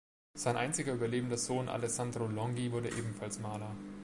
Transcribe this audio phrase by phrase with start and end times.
[0.33, 3.69] Sein einziger überlebender Sohn Alessandro Longhi wurde ebenfalls Maler.